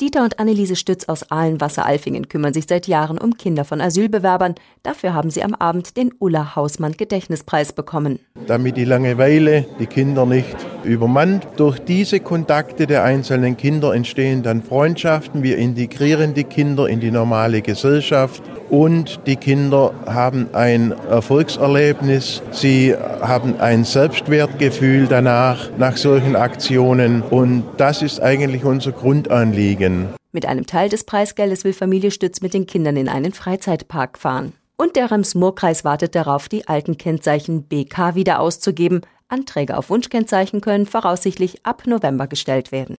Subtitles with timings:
[0.00, 4.54] Dieter und Anneliese Stütz aus Ahlenwasser-Alfingen kümmern sich seit Jahren um Kinder von Asylbewerbern.
[4.84, 8.20] Dafür haben sie am Abend den Ulla Hausmann Gedächtnispreis bekommen.
[8.46, 11.46] Damit die Langeweile die Kinder nicht übermannt.
[11.56, 15.42] Durch diese Kontakte der einzelnen Kinder entstehen dann Freundschaften.
[15.42, 22.42] Wir integrieren die Kinder in die normale Gesellschaft und die Kinder haben ein Erfolgserlebnis.
[22.50, 27.22] Sie haben ein Selbstwertgefühl danach, nach solchen Aktionen.
[27.22, 30.08] Und das ist eigentlich unser Grundanliegen.
[30.32, 34.52] Mit einem Teil des Preisgeldes will Familie Stütz mit den Kindern in einen Freizeitpark fahren.
[34.76, 39.00] Und der Rems-Murr-Kreis wartet darauf, die alten Kennzeichen BK wieder auszugeben.
[39.28, 42.96] Anträge auf Wunschkennzeichen können voraussichtlich ab November gestellt werden.